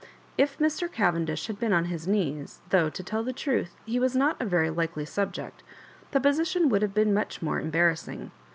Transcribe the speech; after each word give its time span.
If 0.35 0.57
Mr. 0.57 0.91
Cavendish 0.91 1.45
had 1.45 1.59
been 1.59 1.73
on 1.73 1.85
his 1.85 2.07
knees— 2.07 2.61
though, 2.71 2.89
to 2.89 3.03
tell 3.03 3.21
the 3.21 3.31
truth, 3.31 3.75
he 3.85 3.99
was 3.99 4.15
not 4.15 4.35
a 4.41 4.45
very 4.45 4.71
likely 4.71 5.05
subject— 5.05 5.61
the 6.09 6.19
position 6.19 6.69
would 6.69 6.81
have 6.81 6.95
been 6.95 7.13
much 7.13 7.43
more 7.43 7.59
embarrassing. 7.59 8.31